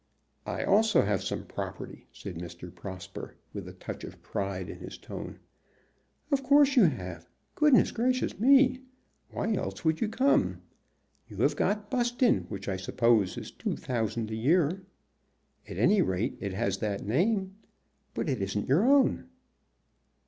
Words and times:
"I 0.47 0.63
also 0.63 1.03
have 1.03 1.21
some 1.21 1.43
property," 1.45 2.07
said 2.11 2.33
Mr. 2.33 2.73
Prosper, 2.73 3.35
with 3.53 3.67
a 3.67 3.73
touch 3.73 4.03
of 4.03 4.23
pride 4.23 4.67
in 4.67 4.79
his 4.79 4.97
tone. 4.97 5.37
"Of 6.31 6.41
course 6.41 6.75
you 6.75 6.85
have. 6.85 7.29
Goodness 7.53 7.91
gracious 7.91 8.39
me! 8.39 8.81
Why 9.29 9.53
else 9.53 9.85
would 9.85 10.01
you 10.01 10.09
come? 10.09 10.63
You 11.29 11.37
have 11.43 11.55
got 11.55 11.91
Buston, 11.91 12.47
which 12.49 12.67
I 12.67 12.77
suppose 12.77 13.37
is 13.37 13.51
two 13.51 13.75
thousand 13.77 14.31
a 14.31 14.35
year. 14.35 14.81
At 15.69 15.77
any 15.77 16.01
rate 16.01 16.35
it 16.39 16.53
has 16.53 16.79
that 16.79 17.05
name. 17.05 17.57
But 18.15 18.27
it 18.27 18.41
isn't 18.41 18.67
your 18.67 18.83
own." 18.83 19.29